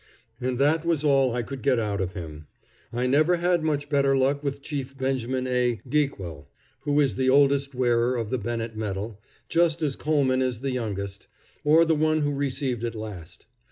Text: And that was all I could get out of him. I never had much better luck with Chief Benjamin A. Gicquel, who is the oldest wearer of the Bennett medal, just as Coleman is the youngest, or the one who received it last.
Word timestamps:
And 0.41 0.57
that 0.57 0.83
was 0.83 1.03
all 1.03 1.35
I 1.35 1.43
could 1.43 1.61
get 1.61 1.77
out 1.77 2.01
of 2.01 2.13
him. 2.13 2.47
I 2.91 3.05
never 3.05 3.35
had 3.35 3.63
much 3.63 3.87
better 3.87 4.17
luck 4.17 4.43
with 4.43 4.63
Chief 4.63 4.97
Benjamin 4.97 5.45
A. 5.45 5.79
Gicquel, 5.87 6.47
who 6.79 6.99
is 6.99 7.17
the 7.17 7.29
oldest 7.29 7.75
wearer 7.75 8.15
of 8.15 8.31
the 8.31 8.39
Bennett 8.39 8.75
medal, 8.75 9.21
just 9.47 9.83
as 9.83 9.95
Coleman 9.95 10.41
is 10.41 10.61
the 10.61 10.71
youngest, 10.71 11.27
or 11.63 11.85
the 11.85 11.93
one 11.93 12.21
who 12.21 12.31
received 12.33 12.83
it 12.83 12.95
last. 12.95 13.45